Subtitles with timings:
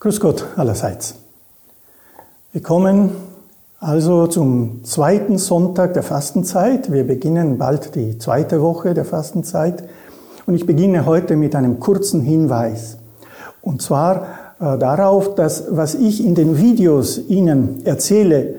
[0.00, 1.14] Grüß Gott allerseits.
[2.50, 3.10] Wir kommen
[3.78, 6.90] also zum zweiten Sonntag der Fastenzeit.
[6.90, 9.88] Wir beginnen bald die zweite Woche der Fastenzeit.
[10.46, 12.98] Und ich beginne heute mit einem kurzen Hinweis.
[13.62, 14.26] Und zwar
[14.58, 18.54] äh, darauf, dass was ich in den Videos Ihnen erzähle, äh,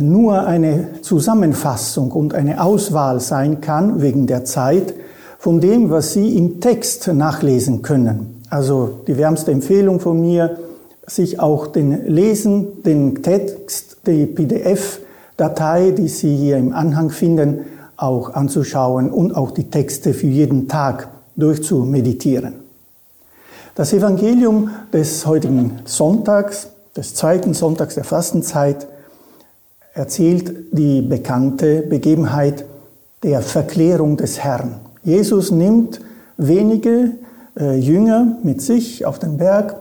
[0.00, 4.94] nur eine Zusammenfassung und eine Auswahl sein kann wegen der Zeit
[5.38, 8.42] von dem, was Sie im Text nachlesen können.
[8.48, 10.58] Also die wärmste Empfehlung von mir,
[11.06, 17.62] sich auch den Lesen, den Text, die PDF-Datei, die Sie hier im Anhang finden,
[17.96, 22.54] auch anzuschauen und auch die Texte für jeden Tag durchzumeditieren.
[23.74, 28.86] Das Evangelium des heutigen Sonntags, des zweiten Sonntags der Fastenzeit,
[29.94, 32.64] erzählt die bekannte Begebenheit
[33.22, 34.76] der Verklärung des Herrn.
[35.04, 36.00] Jesus nimmt
[36.36, 37.12] wenige
[37.58, 39.76] äh, Jünger mit sich auf den Berg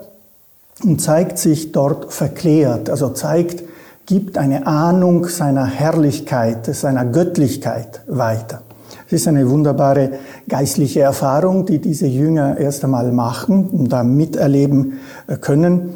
[0.84, 3.64] und zeigt sich dort verklärt, also zeigt,
[4.06, 8.62] gibt eine Ahnung seiner Herrlichkeit, seiner Göttlichkeit weiter.
[9.08, 10.12] Es ist eine wunderbare
[10.48, 15.94] geistliche Erfahrung, die diese Jünger erst einmal machen und da miterleben äh, können.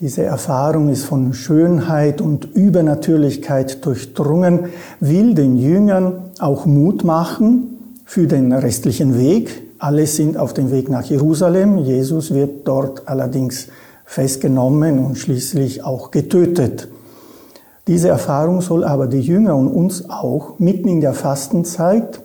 [0.00, 8.26] Diese Erfahrung ist von Schönheit und Übernatürlichkeit durchdrungen, will den Jüngern auch Mut machen für
[8.26, 11.76] den restlichen Weg, alle sind auf dem Weg nach Jerusalem.
[11.76, 13.68] Jesus wird dort allerdings
[14.06, 16.88] festgenommen und schließlich auch getötet.
[17.86, 22.20] Diese Erfahrung soll aber die Jünger und uns auch mitten in der Fastenzeit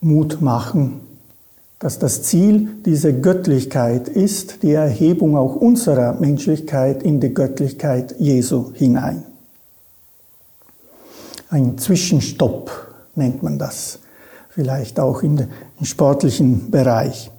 [0.00, 1.02] Mut machen,
[1.80, 8.72] dass das Ziel diese Göttlichkeit ist, die Erhebung auch unserer Menschlichkeit in die Göttlichkeit Jesu
[8.74, 9.24] hinein.
[11.48, 12.70] Ein Zwischenstopp
[13.16, 13.98] nennt man das
[14.50, 15.48] vielleicht auch im
[15.82, 17.30] sportlichen Bereich.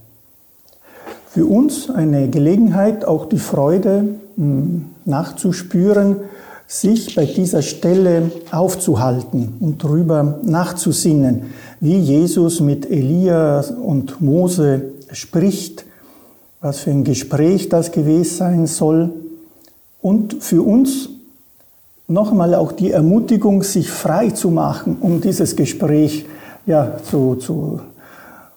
[1.29, 6.17] Für uns eine Gelegenheit, auch die Freude hm, nachzuspüren,
[6.71, 11.47] sich bei dieser Stelle aufzuhalten und darüber nachzusinnen,
[11.81, 15.83] wie Jesus mit Elia und Mose spricht,
[16.61, 19.09] was für ein Gespräch das gewesen sein soll
[20.01, 21.09] und für uns
[22.07, 26.25] nochmal auch die Ermutigung, sich frei zu machen, um dieses Gespräch
[26.65, 27.81] ja, zu, zu,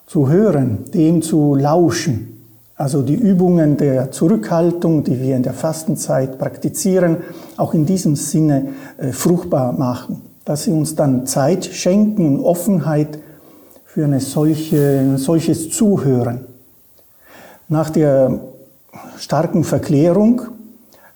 [0.07, 2.34] zu hören, dem zu lauschen.
[2.77, 7.19] Also die Übungen der Zurückhaltung, die wir in der Fastenzeit praktizieren,
[7.57, 13.19] auch in diesem Sinne äh, fruchtbar machen, dass sie uns dann Zeit schenken und Offenheit
[13.85, 16.47] für eine solche, ein solches Zuhören.
[17.69, 18.41] Nach der
[19.19, 20.43] starken Verklärung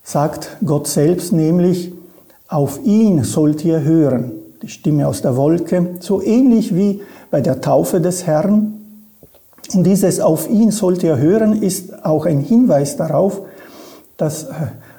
[0.04, 1.92] sagt Gott selbst nämlich,
[2.46, 4.32] auf ihn sollt ihr hören
[4.62, 8.87] die Stimme aus der Wolke, so ähnlich wie bei der Taufe des Herrn.
[9.74, 13.42] Und dieses auf ihn sollt ihr hören ist auch ein Hinweis darauf,
[14.16, 14.48] dass äh,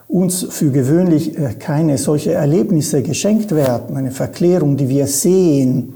[0.07, 5.93] uns für gewöhnlich äh, keine solche Erlebnisse geschenkt werden, eine Verklärung, die wir sehen.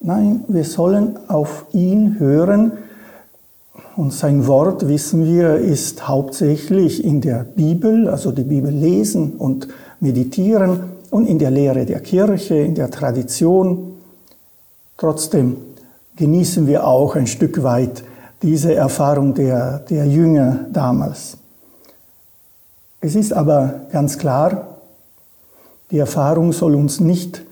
[0.00, 2.72] Nein, wir sollen auf ihn hören.
[3.96, 9.68] Und sein Wort, wissen wir, ist hauptsächlich in der Bibel, also die Bibel lesen und
[10.00, 10.80] meditieren
[11.10, 13.92] und in der Lehre der Kirche, in der Tradition.
[14.96, 15.56] Trotzdem
[16.20, 18.04] genießen wir auch ein Stück weit
[18.42, 21.38] diese Erfahrung der, der Jünger damals.
[23.00, 24.76] Es ist aber ganz klar,
[25.90, 27.42] die Erfahrung soll uns nicht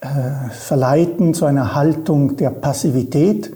[0.00, 0.06] äh,
[0.50, 3.52] verleiten zu einer Haltung der Passivität,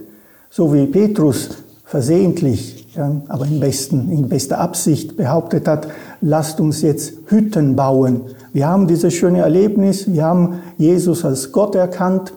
[0.51, 5.89] so wie Petrus versehentlich, ja, aber in, besten, in bester Absicht behauptet hat,
[6.21, 11.77] lasst uns jetzt Hütten bauen wir haben dieses schöne Erlebnis, wir haben Jesus als Gott
[11.77, 12.33] erkannt,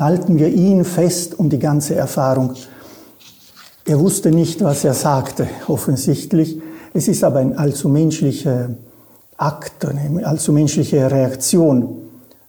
[0.00, 2.54] halten wir ihn fest und die ganze Erfahrung.
[3.84, 6.58] Er wusste nicht, was er sagte, offensichtlich.
[6.94, 8.70] Es ist aber ein allzu menschlicher
[9.36, 11.96] Akt, eine allzu menschliche Reaktion.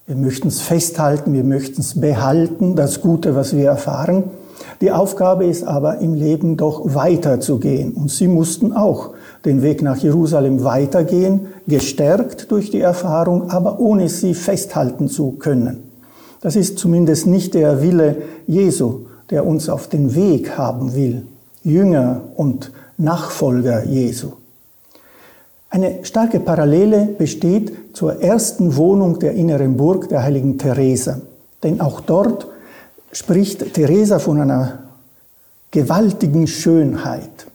[0.07, 4.23] Wir möchten es festhalten, wir möchten es behalten, das Gute, was wir erfahren.
[4.79, 7.93] Die Aufgabe ist aber im Leben doch weiterzugehen.
[7.93, 9.11] Und sie mussten auch
[9.45, 15.90] den Weg nach Jerusalem weitergehen, gestärkt durch die Erfahrung, aber ohne sie festhalten zu können.
[16.41, 18.17] Das ist zumindest nicht der Wille
[18.47, 21.25] Jesu, der uns auf den Weg haben will,
[21.63, 24.33] Jünger und Nachfolger Jesu.
[25.69, 31.21] Eine starke Parallele besteht zur ersten Wohnung der inneren Burg der heiligen Theresa.
[31.63, 32.47] Denn auch dort
[33.13, 34.79] spricht Theresa von einer
[35.69, 37.47] gewaltigen Schönheit.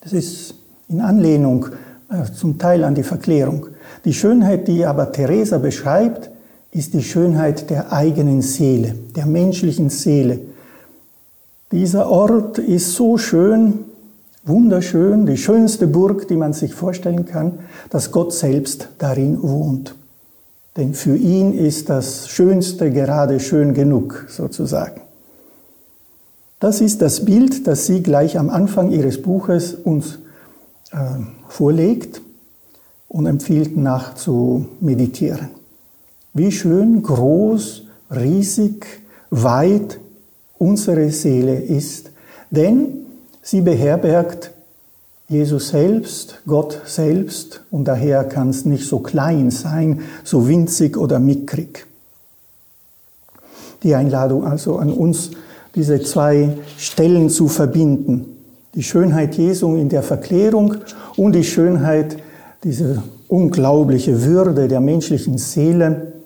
[0.00, 0.54] Das ist
[0.88, 1.66] in Anlehnung
[2.10, 3.68] äh, zum Teil an die Verklärung.
[4.04, 6.30] Die Schönheit, die aber Theresa beschreibt,
[6.72, 10.40] ist die Schönheit der eigenen Seele, der menschlichen Seele.
[11.72, 13.80] Dieser Ort ist so schön,
[14.44, 19.94] wunderschön, die schönste Burg, die man sich vorstellen kann, dass Gott selbst darin wohnt.
[20.76, 25.00] Denn für ihn ist das Schönste gerade schön genug, sozusagen.
[26.60, 30.18] Das ist das Bild, das sie gleich am Anfang ihres Buches uns
[30.92, 30.96] äh,
[31.48, 32.20] vorlegt
[33.08, 35.59] und empfiehlt nach zu meditieren.
[36.32, 38.86] Wie schön, groß, riesig,
[39.30, 39.98] weit
[40.58, 42.10] unsere Seele ist,
[42.50, 43.06] denn
[43.42, 44.52] sie beherbergt
[45.28, 51.20] Jesus selbst, Gott selbst, und daher kann es nicht so klein sein, so winzig oder
[51.20, 51.86] mickrig.
[53.82, 55.30] Die Einladung also an uns,
[55.74, 58.26] diese zwei Stellen zu verbinden.
[58.74, 60.76] Die Schönheit Jesu in der Verklärung
[61.16, 62.16] und die Schönheit,
[62.64, 66.19] diese unglaubliche Würde der menschlichen Seele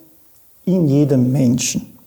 [0.64, 1.98] in jedem Menschen.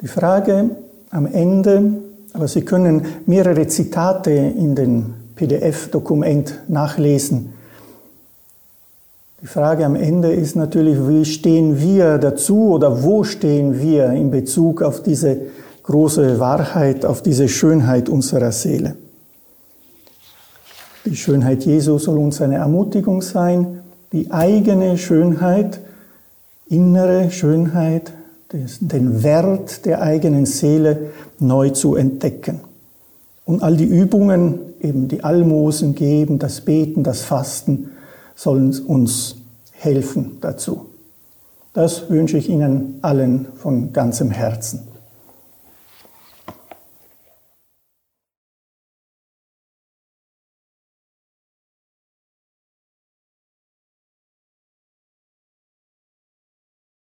[0.00, 0.70] Die Frage
[1.10, 1.94] am Ende,
[2.32, 7.54] aber Sie können mehrere Zitate in dem PDF-Dokument nachlesen.
[9.40, 14.30] Die Frage am Ende ist natürlich, wie stehen wir dazu oder wo stehen wir in
[14.30, 15.38] Bezug auf diese
[15.82, 18.96] große Wahrheit, auf diese Schönheit unserer Seele.
[21.04, 23.80] Die Schönheit Jesu soll uns eine Ermutigung sein,
[24.12, 25.80] die eigene Schönheit,
[26.66, 28.12] innere Schönheit
[28.52, 32.60] den Wert der eigenen Seele neu zu entdecken.
[33.44, 37.90] Und all die Übungen, eben die Almosen geben, das Beten, das Fasten,
[38.36, 39.36] sollen uns
[39.72, 40.86] helfen dazu.
[41.72, 44.93] Das wünsche ich Ihnen allen von ganzem Herzen.